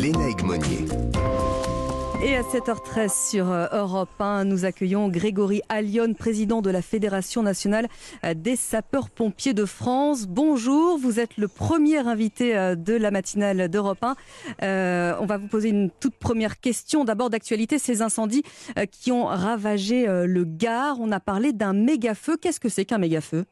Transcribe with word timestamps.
Léna 0.00 0.28
Monnier. 0.44 0.86
Et 2.22 2.36
à 2.36 2.42
7h13 2.42 3.30
sur 3.30 3.50
euh, 3.50 3.66
Europe 3.72 4.20
1, 4.20 4.44
nous 4.44 4.64
accueillons 4.64 5.08
Grégory 5.08 5.60
Allion, 5.68 6.14
président 6.14 6.62
de 6.62 6.70
la 6.70 6.82
Fédération 6.82 7.42
nationale 7.42 7.88
euh, 8.24 8.32
des 8.32 8.54
sapeurs-pompiers 8.54 9.54
de 9.54 9.64
France. 9.64 10.28
Bonjour, 10.28 10.98
vous 10.98 11.18
êtes 11.18 11.36
le 11.36 11.48
premier 11.48 11.98
invité 11.98 12.56
euh, 12.56 12.76
de 12.76 12.94
la 12.94 13.10
matinale 13.10 13.68
d'Europe 13.68 14.04
1. 14.04 15.16
on 15.20 15.26
va 15.26 15.36
vous 15.36 15.48
poser 15.48 15.70
une 15.70 15.90
toute 15.90 16.14
première 16.14 16.60
question. 16.60 17.02
D'abord 17.02 17.28
d'actualité, 17.28 17.80
ces 17.80 18.00
incendies 18.00 18.44
qui 18.92 19.10
ont 19.10 19.24
ravagé 19.24 20.06
le 20.06 20.44
Gard. 20.44 21.00
On 21.00 21.10
a 21.10 21.18
parlé 21.18 21.52
d'un 21.52 21.72
méga-feu. 21.72 22.36
Qu'est-ce 22.40 22.60
que 22.60 22.68
c'est 22.68 22.84
qu'un 22.84 22.98
méga-feu? 22.98 23.46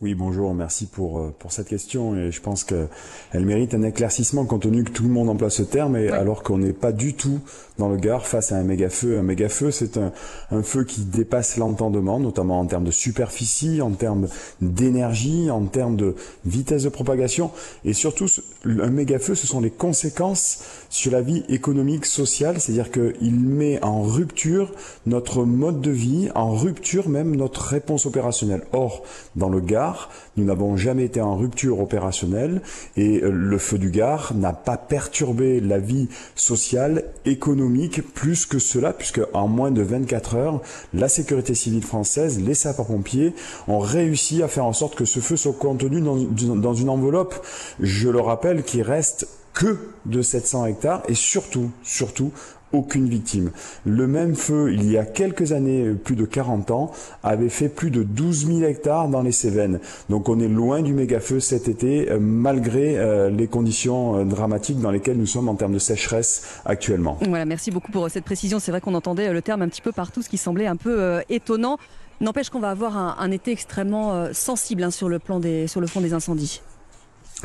Oui, 0.00 0.14
bonjour, 0.14 0.54
merci 0.54 0.86
pour, 0.86 1.18
euh, 1.18 1.34
pour 1.40 1.50
cette 1.50 1.66
question 1.66 2.14
et 2.14 2.30
je 2.30 2.40
pense 2.40 2.62
qu'elle 2.62 2.88
mérite 3.34 3.74
un 3.74 3.82
éclaircissement 3.82 4.44
compte 4.44 4.62
tenu 4.62 4.84
que 4.84 4.92
tout 4.92 5.02
le 5.02 5.08
monde 5.08 5.28
emploie 5.28 5.50
ce 5.50 5.64
terme 5.64 5.96
et 5.96 6.08
alors 6.08 6.44
qu'on 6.44 6.58
n'est 6.58 6.72
pas 6.72 6.92
du 6.92 7.14
tout 7.14 7.40
dans 7.78 7.88
le 7.88 7.96
Gard 7.96 8.24
face 8.24 8.52
à 8.52 8.56
un 8.58 8.62
méga 8.62 8.90
feu. 8.90 9.18
Un 9.18 9.22
méga 9.22 9.48
feu, 9.48 9.72
c'est 9.72 9.96
un, 9.96 10.12
un, 10.52 10.62
feu 10.62 10.84
qui 10.84 11.00
dépasse 11.00 11.56
l'entendement, 11.56 12.20
notamment 12.20 12.60
en 12.60 12.66
termes 12.66 12.84
de 12.84 12.92
superficie, 12.92 13.82
en 13.82 13.90
termes 13.90 14.28
d'énergie, 14.60 15.50
en 15.50 15.64
termes 15.64 15.96
de 15.96 16.14
vitesse 16.44 16.84
de 16.84 16.90
propagation 16.90 17.50
et 17.84 17.92
surtout 17.92 18.26
un 18.64 18.90
méga 18.90 19.18
feu, 19.18 19.34
ce 19.34 19.48
sont 19.48 19.60
les 19.60 19.70
conséquences 19.70 20.62
sur 20.90 21.10
la 21.10 21.22
vie 21.22 21.44
économique, 21.48 22.06
sociale, 22.06 22.60
c'est-à-dire 22.60 22.92
qu'il 22.92 23.40
met 23.40 23.82
en 23.82 24.02
rupture 24.02 24.70
notre 25.06 25.44
mode 25.44 25.80
de 25.80 25.90
vie, 25.90 26.30
en 26.36 26.54
rupture 26.54 27.08
même 27.08 27.34
notre 27.34 27.62
réponse 27.62 28.06
opérationnelle. 28.06 28.62
Or, 28.72 29.02
dans 29.34 29.48
le 29.48 29.60
Gard, 29.60 29.87
nous 30.36 30.44
n'avons 30.44 30.76
jamais 30.76 31.04
été 31.04 31.20
en 31.20 31.36
rupture 31.36 31.80
opérationnelle 31.80 32.62
et 32.96 33.22
euh, 33.22 33.30
le 33.30 33.58
feu 33.58 33.78
du 33.78 33.90
Gard 33.90 34.32
n'a 34.34 34.52
pas 34.52 34.76
perturbé 34.76 35.60
la 35.60 35.78
vie 35.78 36.08
sociale, 36.34 37.04
économique 37.24 38.02
plus 38.14 38.46
que 38.46 38.58
cela 38.58 38.92
puisque 38.92 39.20
en 39.32 39.48
moins 39.48 39.70
de 39.70 39.82
24 39.82 40.34
heures, 40.36 40.60
la 40.94 41.08
sécurité 41.08 41.54
civile 41.54 41.84
française, 41.84 42.40
les 42.40 42.54
sapeurs-pompiers 42.54 43.34
ont 43.66 43.78
réussi 43.78 44.42
à 44.42 44.48
faire 44.48 44.64
en 44.64 44.72
sorte 44.72 44.94
que 44.94 45.04
ce 45.04 45.20
feu 45.20 45.36
soit 45.36 45.52
contenu 45.52 46.00
dans, 46.00 46.16
dans 46.16 46.74
une 46.74 46.88
enveloppe, 46.88 47.34
je 47.80 48.08
le 48.08 48.20
rappelle, 48.20 48.62
qui 48.62 48.82
reste 48.82 49.28
que 49.54 49.76
de 50.06 50.22
700 50.22 50.66
hectares 50.66 51.02
et 51.08 51.14
surtout, 51.14 51.70
surtout, 51.82 52.30
aucune 52.72 53.08
victime. 53.08 53.50
Le 53.84 54.06
même 54.06 54.34
feu, 54.34 54.72
il 54.72 54.90
y 54.90 54.98
a 54.98 55.04
quelques 55.04 55.52
années, 55.52 55.92
plus 55.92 56.16
de 56.16 56.24
40 56.24 56.70
ans, 56.70 56.90
avait 57.22 57.48
fait 57.48 57.68
plus 57.68 57.90
de 57.90 58.02
12 58.02 58.46
000 58.46 58.62
hectares 58.62 59.08
dans 59.08 59.22
les 59.22 59.32
Cévennes. 59.32 59.80
Donc 60.08 60.28
on 60.28 60.40
est 60.40 60.48
loin 60.48 60.82
du 60.82 60.92
méga 60.92 61.20
feu 61.20 61.40
cet 61.40 61.68
été, 61.68 62.10
euh, 62.10 62.18
malgré 62.20 62.98
euh, 62.98 63.30
les 63.30 63.46
conditions 63.46 64.16
euh, 64.16 64.24
dramatiques 64.24 64.80
dans 64.80 64.90
lesquelles 64.90 65.16
nous 65.16 65.26
sommes 65.26 65.48
en 65.48 65.54
termes 65.54 65.72
de 65.72 65.78
sécheresse 65.78 66.60
actuellement. 66.64 67.18
Voilà, 67.26 67.44
merci 67.44 67.70
beaucoup 67.70 67.92
pour 67.92 68.10
cette 68.10 68.24
précision. 68.24 68.58
C'est 68.58 68.70
vrai 68.70 68.80
qu'on 68.80 68.94
entendait 68.94 69.32
le 69.32 69.42
terme 69.42 69.62
un 69.62 69.68
petit 69.68 69.82
peu 69.82 69.92
partout, 69.92 70.22
ce 70.22 70.28
qui 70.28 70.38
semblait 70.38 70.66
un 70.66 70.76
peu 70.76 71.20
étonnant. 71.28 71.78
N'empêche 72.20 72.50
qu'on 72.50 72.60
va 72.60 72.70
avoir 72.70 72.96
un, 72.96 73.30
été 73.30 73.52
extrêmement 73.52 74.32
sensible 74.32 74.82
hein, 74.82 74.90
sur, 74.90 75.08
le 75.08 75.18
plan 75.18 75.38
des, 75.38 75.68
sur 75.68 75.80
le 75.80 75.86
fond 75.86 76.00
des 76.00 76.14
incendies. 76.14 76.62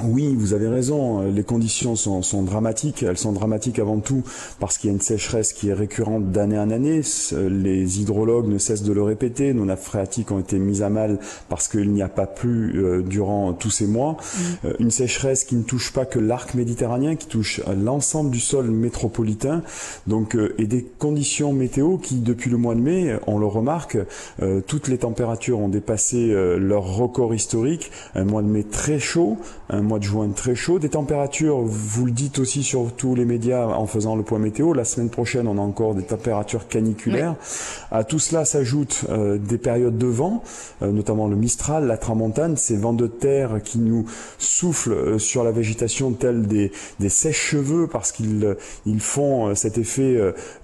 Oui, 0.02 0.36
vous 0.36 0.56
avez 0.56 0.68
raison. 0.68 1.22
Les 1.22 1.44
conditions 1.44 1.96
sont, 1.96 2.24
sont, 2.24 2.42
dramatiques. 2.42 3.04
Elles 3.04 3.18
sont 3.18 3.32
dramatiques 3.32 3.78
avant 3.78 4.00
tout 4.00 4.24
parce 4.60 4.80
qu'il 4.80 4.90
y 4.90 4.92
a 4.92 4.96
une 4.96 5.02
sécheresse 5.02 5.54
qui 5.54 5.70
est 5.70 5.74
récurrente 5.74 6.32
d'année 6.32 6.58
en 6.58 6.72
année. 6.72 7.02
Les 7.32 8.02
hydrologues 8.02 8.48
ne 8.48 8.58
cessent 8.58 8.82
de 8.82 8.92
le 8.92 9.04
répéter. 9.04 9.54
Nos 9.54 9.66
nappes 9.66 9.84
phréatiques 9.84 10.32
ont 10.32 10.40
été 10.40 10.58
mises 10.58 10.82
à 10.82 10.90
mal 10.90 11.20
parce 11.48 11.68
qu'il 11.68 11.92
n'y 11.92 12.02
a 12.02 12.10
pas 12.10 12.26
plu 12.26 12.74
euh, 12.76 13.04
durant 13.04 13.54
tous 13.54 13.70
ces 13.70 13.86
mois. 13.86 14.14
Mm. 14.14 14.40
Euh, 14.66 14.74
une 14.80 14.90
sécheresse 14.90 15.44
qui 15.44 15.56
ne 15.56 15.64
touche 15.64 15.94
pas 15.94 16.06
que 16.06 16.18
l'arc 16.18 16.56
méditerranéen, 16.56 17.16
qui 17.16 17.28
touche 17.28 17.62
l'ensemble 17.78 18.32
du 18.32 18.40
sol 18.40 18.72
métropolitain. 18.72 19.62
Donc, 20.08 20.36
euh, 20.36 20.56
et 20.58 20.66
des 20.66 20.84
conditions 20.84 21.54
météo 21.54 21.98
qui, 21.98 22.16
depuis 22.16 22.50
le 22.50 22.58
mois 22.58 22.74
de 22.74 22.82
mai, 22.82 23.16
on 23.28 23.38
le 23.38 23.46
remarque, 23.46 23.98
toutes 24.68 24.88
les 24.88 24.98
températures 24.98 25.60
ont 25.60 25.70
dépassé 25.70 26.34
leur 26.58 26.96
record 26.96 27.36
historique. 27.36 27.92
Un 28.16 28.26
mois 28.26 28.42
de 28.42 28.48
mai 28.48 28.64
très 28.64 29.00
chaud, 29.00 29.38
un 29.70 29.83
mois 29.84 30.00
de 30.00 30.04
juin 30.04 30.30
très 30.30 30.56
chaud, 30.56 30.80
des 30.80 30.90
températures, 30.90 31.60
vous 31.60 32.06
le 32.06 32.12
dites 32.12 32.40
aussi 32.40 32.64
sur 32.64 32.92
tous 32.94 33.16
les 33.16 33.26
médias 33.26 33.66
en 33.66 33.86
faisant 33.86 34.16
le 34.16 34.24
point 34.24 34.40
météo, 34.40 34.74
la 34.74 34.86
semaine 34.86 35.10
prochaine 35.10 35.48
on 35.48 35.58
a 35.58 35.62
encore 35.62 35.96
des 35.96 36.04
températures 36.04 36.68
caniculaires. 36.68 37.36
À 37.92 38.04
tout 38.04 38.20
cela 38.20 38.46
s'ajoutent 38.46 39.06
euh, 39.10 39.38
des 39.38 39.58
périodes 39.58 39.98
de 39.98 40.08
vent, 40.08 40.44
euh, 40.82 40.92
notamment 40.92 41.28
le 41.28 41.36
Mistral, 41.36 41.88
la 41.88 41.98
Tramontane, 41.98 42.58
ces 42.58 42.78
vents 42.78 42.94
de 42.94 43.08
terre 43.08 43.62
qui 43.64 43.80
nous 43.80 44.06
soufflent 44.38 44.94
euh, 44.94 45.20
sur 45.20 45.44
la 45.44 45.52
végétation 45.52 46.12
tels 46.12 46.48
des, 46.48 46.72
des 47.00 47.10
sèches-cheveux 47.10 47.88
parce 47.88 48.12
qu'ils 48.12 48.56
ils 48.86 49.00
font 49.00 49.54
cet 49.56 49.78
effet 49.78 50.16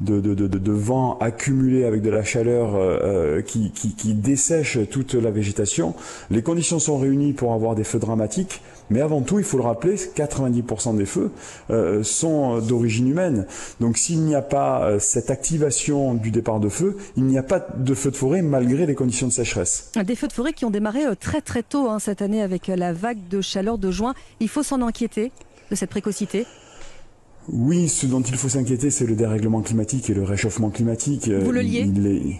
de, 0.02 0.20
de, 0.20 0.34
de, 0.34 0.48
de, 0.48 0.72
vent 0.72 1.18
accumulé 1.20 1.86
avec 1.86 2.02
de 2.02 2.10
la 2.10 2.24
chaleur 2.24 2.76
qui, 3.44 3.72
qui, 3.72 3.96
qui 3.96 4.14
dessèche 4.14 4.78
toute 4.90 5.14
la 5.14 5.32
végétation. 5.32 5.94
Les 6.30 6.42
conditions 6.42 6.80
sont 6.80 6.98
réunies 6.98 7.34
pour 7.34 7.54
avoir 7.54 7.76
des 7.76 7.84
feux 7.84 8.00
dramatiques, 8.00 8.62
mais 8.90 9.02
avant 9.10 9.22
tout, 9.22 9.40
il 9.40 9.46
faut 9.46 9.58
le 9.58 9.64
rappeler, 9.64 9.96
90% 9.96 10.96
des 10.96 11.06
feux 11.08 11.32
euh, 11.72 12.04
sont 12.04 12.60
d'origine 12.60 13.08
humaine. 13.08 13.48
Donc 13.80 13.98
s'il 13.98 14.22
n'y 14.22 14.36
a 14.36 14.44
pas 14.44 14.84
euh, 14.84 15.00
cette 15.00 15.32
activation 15.32 16.14
du 16.14 16.30
départ 16.30 16.60
de 16.60 16.70
feu, 16.70 16.96
il 17.18 17.24
n'y 17.24 17.40
a 17.40 17.44
pas 17.44 17.60
de 17.76 17.96
feu 17.96 18.12
de 18.12 18.16
forêt 18.16 18.44
malgré 18.44 18.86
les 18.86 18.94
conditions 18.94 19.26
de 19.26 19.32
sécheresse. 19.32 19.92
Des 20.06 20.16
feux 20.16 20.28
de 20.28 20.34
forêt 20.34 20.54
qui 20.54 20.64
ont 20.66 20.70
démarré 20.70 21.08
euh, 21.08 21.16
très 21.20 21.42
très 21.42 21.64
tôt 21.64 21.90
hein, 21.90 21.98
cette 21.98 22.22
année 22.22 22.44
avec 22.44 22.68
la 22.68 22.94
vague 22.94 23.28
de 23.32 23.42
chaleur 23.42 23.80
de 23.80 23.90
juin. 23.90 24.14
Il 24.40 24.48
faut 24.48 24.62
s'en 24.62 24.80
inquiéter 24.84 25.32
de 25.72 25.76
cette 25.76 25.90
précocité? 25.90 26.46
Oui, 27.52 27.90
ce 27.90 28.06
dont 28.06 28.22
il 28.22 28.36
faut 28.36 28.50
s'inquiéter, 28.50 28.92
c'est 28.92 29.08
le 29.08 29.16
dérèglement 29.16 29.62
climatique 29.62 30.12
et 30.12 30.14
le 30.14 30.22
réchauffement 30.22 30.70
climatique. 30.70 31.30
Vous 31.30 31.52
le 31.52 31.62
liez? 31.62 32.40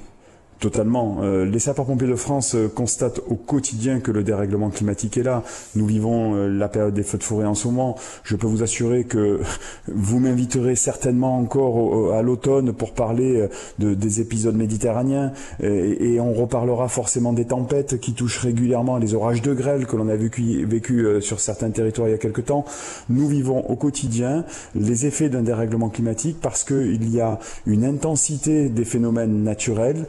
Totalement. 0.60 1.20
Euh, 1.22 1.46
les 1.46 1.60
sapeurs-pompiers 1.60 2.10
de 2.10 2.16
France 2.16 2.54
euh, 2.54 2.68
constatent 2.68 3.22
au 3.30 3.36
quotidien 3.36 4.02
que 4.02 4.12
le 4.12 4.24
dérèglement 4.24 4.70
climatique 4.70 5.18
est 5.18 5.24
là. 5.24 5.44
Nous 5.76 5.86
vivons 5.86 6.36
euh, 6.36 6.50
la 6.50 6.68
période 6.68 6.94
des 6.94 7.04
feux 7.04 7.18
de 7.18 7.24
forêt 7.24 7.46
en 7.46 7.56
ce 7.56 7.70
moment. 7.70 7.96
Je 8.26 8.36
peux 8.36 8.46
vous 8.46 8.62
assurer 8.62 9.06
que 9.06 9.40
vous 9.88 10.20
m'inviterez 10.20 10.76
certainement 10.76 11.38
encore 11.38 12.14
à 12.14 12.22
l'automne 12.24 12.74
pour 12.74 12.94
parler 12.94 13.48
de, 13.80 13.94
des 13.94 14.20
épisodes 14.20 14.56
méditerranéens 14.56 15.32
et, 15.62 16.20
on 16.20 16.34
reparlera 16.34 16.90
forcément 16.90 17.32
des 17.32 17.46
tempêtes 17.46 18.00
qui 18.00 18.14
touchent 18.14 18.40
régulièrement 18.40 18.98
les 18.98 19.14
orages 19.14 19.42
de 19.42 19.54
grêle 19.54 19.86
que 19.86 19.96
l'on 19.96 20.10
a 20.10 20.16
vécu, 20.16 21.22
sur 21.22 21.40
certains 21.40 21.70
territoires 21.70 22.10
il 22.10 22.12
y 22.12 22.16
a 22.16 22.18
quelque 22.18 22.42
temps. 22.42 22.66
Nous 23.10 23.28
vivons 23.28 23.70
au 23.70 23.76
quotidien 23.76 24.44
les 24.76 25.06
effets 25.06 25.30
d'un 25.30 25.44
dérèglement 25.44 25.90
climatique 25.90 26.38
parce 26.42 26.64
qu'il 26.64 27.10
y 27.10 27.22
a 27.22 27.40
une 27.66 27.86
intensité 27.86 28.70
des 28.70 28.86
phénomènes 28.86 29.44
naturels. 29.44 30.06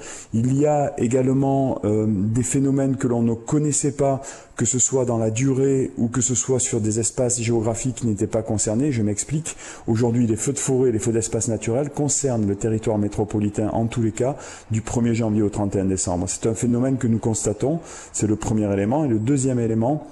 Y 0.57 0.67
a 0.67 0.93
également 0.99 1.81
euh, 1.85 2.07
des 2.09 2.43
phénomènes 2.43 2.97
que 2.97 3.07
l'on 3.07 3.23
ne 3.23 3.35
connaissait 3.35 3.93
pas, 3.93 4.23
que 4.57 4.65
ce 4.65 4.79
soit 4.79 5.05
dans 5.05 5.19
la 5.19 5.31
durée 5.31 5.91
ou 5.97 6.09
que 6.09 6.21
ce 6.21 6.35
soit 6.35 6.61
sur 6.61 6.81
des 6.81 7.01
espaces 7.01 7.41
géographiques 7.41 7.97
qui 7.97 8.07
n'étaient 8.07 8.27
pas 8.27 8.43
concernés. 8.43 8.93
Je 8.93 9.03
m'explique. 9.03 9.57
Aujourd'hui, 9.87 10.27
les 10.27 10.37
feux 10.37 10.53
de 10.53 10.59
forêt, 10.59 10.93
les 10.93 10.99
feux 10.99 11.13
d'espace 11.13 11.49
naturel 11.49 11.91
concernent 11.91 12.47
le 12.47 12.57
territoire 12.57 12.99
métropolitain 12.99 13.69
en 13.73 13.87
tous 13.87 14.03
les 14.03 14.13
cas 14.13 14.37
du 14.71 14.81
1er 14.83 15.15
janvier 15.15 15.43
au 15.43 15.49
31 15.49 15.87
décembre. 15.87 16.27
C'est 16.29 16.47
un 16.47 16.55
phénomène 16.55 16.97
que 16.99 17.07
nous 17.07 17.19
constatons. 17.19 17.81
C'est 18.13 18.27
le 18.27 18.37
premier 18.37 18.73
élément. 18.73 19.05
Et 19.05 19.09
le 19.09 19.19
deuxième 19.19 19.59
élément, 19.59 20.07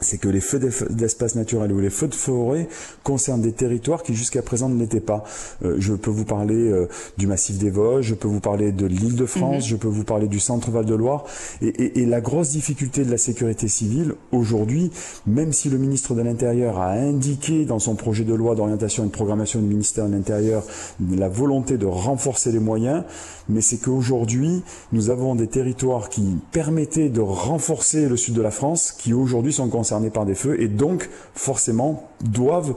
c'est 0.00 0.18
que 0.18 0.28
les 0.28 0.40
feux 0.40 0.58
d'espace 0.90 1.34
naturel 1.34 1.72
ou 1.72 1.80
les 1.80 1.90
feux 1.90 2.08
de 2.08 2.14
forêt 2.14 2.68
concernent 3.02 3.42
des 3.42 3.52
territoires 3.52 4.02
qui 4.02 4.14
jusqu'à 4.14 4.42
présent 4.42 4.68
ne 4.68 4.78
l'étaient 4.78 5.00
pas. 5.00 5.24
Euh, 5.62 5.76
je 5.78 5.94
peux 5.94 6.10
vous 6.10 6.24
parler 6.24 6.54
euh, 6.54 6.88
du 7.18 7.26
massif 7.26 7.58
des 7.58 7.70
Vosges, 7.70 8.06
je 8.06 8.14
peux 8.14 8.28
vous 8.28 8.40
parler 8.40 8.72
de 8.72 8.86
l'île 8.86 9.16
de 9.16 9.26
France, 9.26 9.64
mhm. 9.64 9.70
je 9.70 9.76
peux 9.76 9.88
vous 9.88 10.04
parler 10.04 10.28
du 10.28 10.40
centre 10.40 10.70
Val 10.70 10.86
de 10.86 10.94
Loire. 10.94 11.24
Et, 11.60 11.68
et, 11.68 12.00
et, 12.00 12.06
la 12.06 12.20
grosse 12.20 12.50
difficulté 12.50 13.04
de 13.04 13.10
la 13.10 13.18
sécurité 13.18 13.68
civile 13.68 14.14
aujourd'hui, 14.32 14.90
même 15.26 15.52
si 15.52 15.68
le 15.68 15.78
ministre 15.78 16.14
de 16.14 16.22
l'Intérieur 16.22 16.78
a 16.78 16.92
indiqué 16.92 17.64
dans 17.64 17.78
son 17.78 17.94
projet 17.94 18.24
de 18.24 18.34
loi 18.34 18.54
d'orientation 18.54 19.04
et 19.04 19.06
de 19.06 19.12
programmation 19.12 19.60
du 19.60 19.66
ministère 19.66 20.06
de 20.06 20.12
l'Intérieur 20.12 20.64
la 21.10 21.28
volonté 21.28 21.78
de 21.78 21.86
renforcer 21.86 22.52
les 22.52 22.58
moyens, 22.58 23.04
mais 23.48 23.60
c'est 23.60 23.78
qu'aujourd'hui 23.78 24.62
nous 24.92 25.10
avons 25.10 25.34
des 25.34 25.46
territoires 25.46 26.08
qui 26.08 26.36
permettaient 26.52 27.08
de 27.08 27.20
renforcer 27.20 28.08
le 28.08 28.16
sud 28.16 28.34
de 28.34 28.42
la 28.42 28.50
France, 28.50 28.92
qui 28.92 29.12
aujourd'hui 29.12 29.52
sont 29.52 29.68
concernés 29.70 30.10
par 30.10 30.26
des 30.26 30.34
feux 30.34 30.60
et 30.60 30.68
donc 30.68 31.08
forcément 31.34 32.10
doivent 32.22 32.74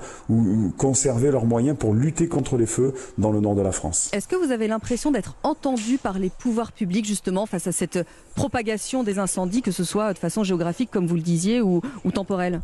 conserver 0.78 1.32
leurs 1.32 1.46
moyens 1.46 1.78
pour 1.78 1.94
lutter 1.94 2.28
contre 2.28 2.58
les 2.58 2.66
feux 2.66 2.94
dans 3.18 3.32
le 3.32 3.40
nord 3.40 3.56
de 3.56 3.62
la 3.62 3.72
France. 3.72 4.10
Est-ce 4.14 4.28
que 4.28 4.36
vous 4.36 4.52
avez 4.52 4.68
l'impression 4.68 5.12
d'être 5.12 5.36
entendu 5.44 5.98
par 5.98 6.20
les 6.20 6.30
pouvoirs 6.30 6.72
publics 6.72 7.06
justement 7.06 7.46
face 7.46 7.68
à 7.68 7.72
cette 7.72 8.00
propagation 8.36 9.04
des 9.04 9.20
incendies, 9.20 9.62
que 9.62 9.72
ce 9.72 9.84
soit 9.84 10.14
de 10.14 10.20
façon 10.20 10.44
géographique 10.44 10.90
comme 10.92 11.08
vous 11.08 11.16
le 11.16 11.22
disiez 11.22 11.62
ou, 11.62 11.82
ou 12.06 12.12
temporelle? 12.12 12.62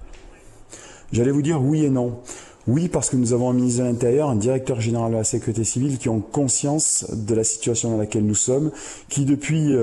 J'allais 1.12 1.32
vous 1.32 1.42
dire 1.42 1.62
oui 1.62 1.84
et 1.86 1.90
non. 1.90 2.20
Oui, 2.72 2.88
parce 2.88 3.10
que 3.10 3.16
nous 3.16 3.34
avons 3.34 3.50
un 3.50 3.54
ministre 3.54 3.82
de 3.82 3.88
l'Intérieur, 3.88 4.30
un 4.30 4.36
directeur 4.36 4.80
général 4.80 5.12
de 5.12 5.18
la 5.18 5.24
sécurité 5.24 5.64
civile 5.64 5.98
qui 5.98 6.08
ont 6.08 6.20
conscience 6.20 7.04
de 7.12 7.34
la 7.34 7.44
situation 7.44 7.90
dans 7.90 7.98
laquelle 7.98 8.24
nous 8.24 8.36
sommes, 8.36 8.70
qui 9.10 9.26
depuis 9.26 9.76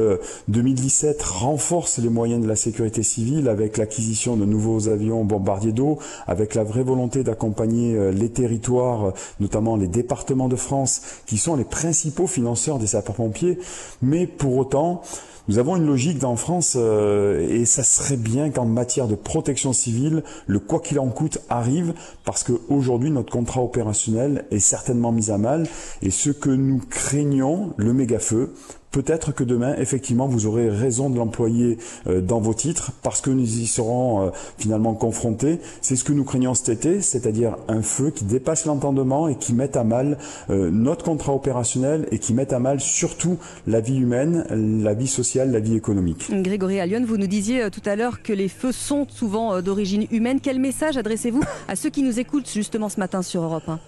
2017 0.46 1.18
euh, 1.18 1.24
renforce 1.28 1.98
les 1.98 2.08
moyens 2.08 2.40
de 2.40 2.46
la 2.46 2.54
sécurité 2.54 3.02
civile 3.02 3.48
avec 3.48 3.76
l'acquisition 3.76 4.36
de 4.36 4.44
nouveaux 4.44 4.86
avions 4.86 5.24
bombardiers 5.24 5.72
d'eau, 5.72 5.98
avec 6.28 6.54
la 6.54 6.62
vraie 6.62 6.84
volonté 6.84 7.24
d'accompagner 7.24 7.96
euh, 7.96 8.12
les 8.12 8.28
territoires, 8.28 9.14
notamment 9.40 9.74
les 9.74 9.88
départements 9.88 10.48
de 10.48 10.54
France, 10.54 11.02
qui 11.26 11.38
sont 11.38 11.56
les 11.56 11.64
principaux 11.64 12.28
financeurs 12.28 12.78
des 12.78 12.86
sapeurs-pompiers. 12.86 13.58
Mais 14.00 14.28
pour 14.28 14.56
autant, 14.56 15.02
nous 15.48 15.58
avons 15.58 15.76
une 15.76 15.86
logique 15.86 16.18
dans 16.18 16.34
France 16.34 16.76
euh, 16.76 17.46
et 17.48 17.64
ça 17.66 17.84
serait 17.84 18.16
bien 18.16 18.50
qu'en 18.50 18.64
matière 18.64 19.06
de 19.06 19.14
protection 19.14 19.72
civile, 19.72 20.24
le 20.46 20.58
quoi 20.58 20.80
qu'il 20.80 20.98
en 20.98 21.08
coûte 21.08 21.38
arrive 21.48 21.94
parce 22.24 22.42
qu'aujourd'hui 22.42 23.10
notre 23.10 23.32
contrat 23.32 23.62
opérationnel 23.62 24.44
est 24.50 24.58
certainement 24.58 25.12
mis 25.12 25.30
à 25.30 25.38
mal 25.38 25.68
et 26.02 26.10
ce 26.10 26.30
que 26.30 26.50
nous 26.50 26.80
craignons, 26.90 27.74
le 27.76 27.92
méga-feu, 27.92 28.54
Peut-être 28.90 29.32
que 29.32 29.44
demain, 29.44 29.74
effectivement, 29.76 30.26
vous 30.26 30.46
aurez 30.46 30.70
raison 30.70 31.10
de 31.10 31.16
l'employer 31.16 31.78
euh, 32.06 32.20
dans 32.20 32.40
vos 32.40 32.54
titres 32.54 32.92
parce 33.02 33.20
que 33.20 33.30
nous 33.30 33.58
y 33.58 33.66
serons 33.66 34.26
euh, 34.26 34.30
finalement 34.58 34.94
confrontés. 34.94 35.60
C'est 35.82 35.96
ce 35.96 36.04
que 36.04 36.12
nous 36.12 36.24
craignons 36.24 36.54
cet 36.54 36.68
été, 36.68 37.02
c'est-à-dire 37.02 37.56
un 37.68 37.82
feu 37.82 38.10
qui 38.10 38.24
dépasse 38.24 38.64
l'entendement 38.64 39.28
et 39.28 39.36
qui 39.36 39.52
met 39.52 39.76
à 39.76 39.84
mal 39.84 40.18
euh, 40.50 40.70
notre 40.70 41.04
contrat 41.04 41.34
opérationnel 41.34 42.08
et 42.10 42.18
qui 42.18 42.32
met 42.32 42.54
à 42.54 42.58
mal 42.58 42.80
surtout 42.80 43.38
la 43.66 43.80
vie 43.80 43.98
humaine, 43.98 44.46
la 44.82 44.94
vie 44.94 45.08
sociale, 45.08 45.50
la 45.52 45.60
vie 45.60 45.76
économique. 45.76 46.30
Grégory 46.30 46.80
Allion, 46.80 47.04
vous 47.06 47.18
nous 47.18 47.26
disiez 47.26 47.70
tout 47.70 47.82
à 47.84 47.96
l'heure 47.96 48.22
que 48.22 48.32
les 48.32 48.48
feux 48.48 48.72
sont 48.72 49.06
souvent 49.08 49.60
d'origine 49.60 50.06
humaine. 50.10 50.40
Quel 50.42 50.58
message 50.58 50.96
adressez-vous 50.96 51.42
à 51.68 51.76
ceux 51.76 51.90
qui 51.90 52.02
nous 52.02 52.18
écoutent 52.18 52.50
justement 52.50 52.88
ce 52.88 52.98
matin 52.98 53.22
sur 53.22 53.42
Europe 53.42 53.68
1 53.68 53.78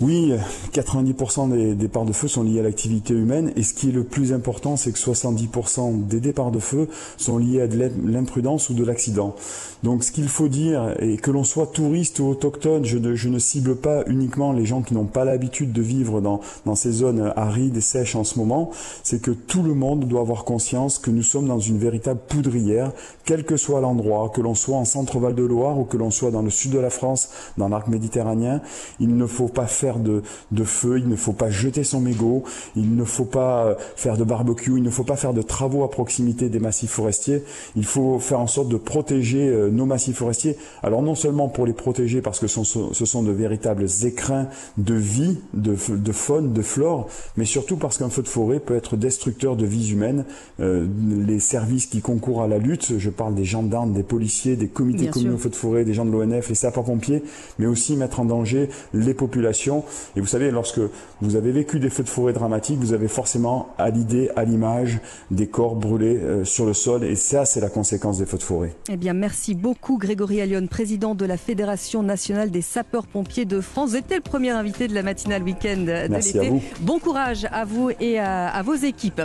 oui, 0.00 0.32
90% 0.72 1.50
des 1.50 1.74
départs 1.74 2.04
de 2.04 2.12
feu 2.12 2.26
sont 2.26 2.42
liés 2.42 2.58
à 2.58 2.64
l'activité 2.64 3.14
humaine 3.14 3.52
et 3.54 3.62
ce 3.62 3.74
qui 3.74 3.90
est 3.90 3.92
le 3.92 4.02
plus 4.02 4.32
important, 4.32 4.76
c'est 4.76 4.90
que 4.90 4.98
70% 4.98 6.06
des 6.06 6.18
départs 6.18 6.50
de 6.50 6.58
feu 6.58 6.88
sont 7.16 7.38
liés 7.38 7.60
à 7.60 7.68
de 7.68 7.90
l'imprudence 8.04 8.70
ou 8.70 8.74
de 8.74 8.84
l'accident. 8.84 9.36
Donc 9.84 10.02
ce 10.02 10.10
qu'il 10.10 10.28
faut 10.28 10.48
dire, 10.48 10.96
et 10.98 11.16
que 11.16 11.30
l'on 11.30 11.44
soit 11.44 11.66
touriste 11.66 12.18
ou 12.18 12.26
autochtone, 12.26 12.84
je 12.84 12.98
ne, 12.98 13.38
cible 13.38 13.76
pas 13.76 14.02
uniquement 14.06 14.52
les 14.52 14.66
gens 14.66 14.82
qui 14.82 14.94
n'ont 14.94 15.04
pas 15.04 15.24
l'habitude 15.24 15.72
de 15.72 15.82
vivre 15.82 16.20
dans, 16.20 16.40
ces 16.74 16.90
zones 16.90 17.32
arides 17.36 17.76
et 17.76 17.80
sèches 17.80 18.16
en 18.16 18.24
ce 18.24 18.38
moment, 18.38 18.70
c'est 19.02 19.20
que 19.20 19.30
tout 19.30 19.62
le 19.62 19.74
monde 19.74 20.08
doit 20.08 20.22
avoir 20.22 20.44
conscience 20.44 20.98
que 20.98 21.10
nous 21.10 21.22
sommes 21.22 21.46
dans 21.46 21.60
une 21.60 21.78
véritable 21.78 22.20
poudrière, 22.28 22.92
quel 23.24 23.44
que 23.44 23.56
soit 23.56 23.80
l'endroit, 23.80 24.30
que 24.34 24.40
l'on 24.40 24.54
soit 24.54 24.76
en 24.76 24.84
centre-val 24.84 25.34
de 25.34 25.44
Loire 25.44 25.78
ou 25.78 25.84
que 25.84 25.96
l'on 25.96 26.10
soit 26.10 26.30
dans 26.30 26.42
le 26.42 26.50
sud 26.50 26.72
de 26.72 26.78
la 26.78 26.90
France, 26.90 27.28
dans 27.58 27.68
l'arc 27.68 27.86
méditerranéen, 27.88 28.60
il 29.00 29.16
ne 29.16 29.26
faut 29.26 29.48
pas 29.48 29.66
de, 29.92 30.64
feu, 30.64 30.98
il 30.98 31.08
ne 31.08 31.16
faut 31.16 31.32
pas 31.32 31.50
jeter 31.50 31.84
son 31.84 32.00
mégot, 32.00 32.44
il 32.76 32.96
ne 32.96 33.04
faut 33.04 33.24
pas 33.24 33.66
euh, 33.66 33.74
faire 33.96 34.16
de 34.16 34.24
barbecue, 34.24 34.76
il 34.76 34.82
ne 34.82 34.90
faut 34.90 35.04
pas 35.04 35.16
faire 35.16 35.34
de 35.34 35.42
travaux 35.42 35.84
à 35.84 35.90
proximité 35.90 36.48
des 36.48 36.58
massifs 36.58 36.90
forestiers. 36.90 37.42
Il 37.76 37.84
faut 37.84 38.18
faire 38.18 38.40
en 38.40 38.46
sorte 38.46 38.68
de 38.68 38.76
protéger 38.76 39.48
euh, 39.48 39.70
nos 39.70 39.86
massifs 39.86 40.16
forestiers. 40.16 40.56
Alors 40.82 41.02
non 41.02 41.14
seulement 41.14 41.48
pour 41.48 41.66
les 41.66 41.72
protéger 41.72 42.22
parce 42.22 42.40
que 42.40 42.46
ce 42.46 42.64
sont, 42.64 43.22
de 43.22 43.30
véritables 43.30 43.86
écrins 44.04 44.48
de 44.78 44.94
vie, 44.94 45.38
de, 45.52 45.76
faune, 45.76 46.52
de 46.52 46.62
flore, 46.62 47.08
mais 47.36 47.44
surtout 47.44 47.76
parce 47.76 47.98
qu'un 47.98 48.10
feu 48.10 48.22
de 48.22 48.28
forêt 48.28 48.60
peut 48.60 48.76
être 48.76 48.96
destructeur 48.96 49.56
de 49.56 49.66
vies 49.66 49.92
humaines. 49.92 50.24
Euh, 50.60 50.86
les 51.26 51.40
services 51.40 51.86
qui 51.86 52.00
concourent 52.00 52.42
à 52.42 52.48
la 52.48 52.58
lutte, 52.58 52.98
je 52.98 53.10
parle 53.10 53.34
des 53.34 53.44
gendarmes, 53.44 53.92
des 53.92 54.02
policiers, 54.02 54.56
des 54.56 54.68
comités 54.68 55.08
communaux 55.08 55.38
feu 55.38 55.50
de 55.50 55.56
forêt, 55.56 55.84
des 55.84 55.94
gens 55.94 56.04
de 56.04 56.10
l'ONF, 56.10 56.48
les 56.48 56.54
sapeurs-pompiers, 56.54 57.22
mais 57.58 57.66
aussi 57.66 57.96
mettre 57.96 58.20
en 58.20 58.24
danger 58.24 58.68
les 58.92 59.14
populations 59.14 59.73
et 60.16 60.20
vous 60.20 60.26
savez, 60.26 60.50
lorsque 60.50 60.80
vous 61.20 61.36
avez 61.36 61.52
vécu 61.52 61.80
des 61.80 61.90
feux 61.90 62.02
de 62.02 62.08
forêt 62.08 62.32
dramatiques, 62.32 62.78
vous 62.78 62.92
avez 62.92 63.08
forcément 63.08 63.68
à 63.78 63.90
l'idée, 63.90 64.30
à 64.36 64.44
l'image, 64.44 65.00
des 65.30 65.46
corps 65.46 65.74
brûlés 65.74 66.16
euh, 66.16 66.44
sur 66.44 66.66
le 66.66 66.74
sol. 66.74 67.04
Et 67.04 67.16
ça, 67.16 67.44
c'est 67.44 67.60
la 67.60 67.70
conséquence 67.70 68.18
des 68.18 68.26
feux 68.26 68.38
de 68.38 68.42
forêt. 68.42 68.74
Eh 68.88 68.96
bien, 68.96 69.12
merci 69.12 69.54
beaucoup, 69.54 69.98
Grégory 69.98 70.40
Allion, 70.40 70.66
président 70.66 71.14
de 71.14 71.24
la 71.24 71.36
Fédération 71.36 72.02
nationale 72.02 72.50
des 72.50 72.62
sapeurs-pompiers 72.62 73.44
de 73.44 73.60
France. 73.60 73.90
Vous 73.90 73.96
étiez 73.96 74.16
le 74.16 74.22
premier 74.22 74.50
invité 74.50 74.88
de 74.88 74.94
la 74.94 75.02
matinale 75.02 75.42
week-end 75.42 75.78
de 75.78 76.14
l'été. 76.14 76.52
Bon 76.80 76.98
courage 76.98 77.46
à 77.52 77.64
vous 77.64 77.90
et 78.00 78.18
à 78.18 78.62
vos 78.64 78.74
équipes. 78.74 79.22